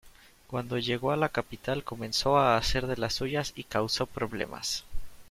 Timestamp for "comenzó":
1.83-2.39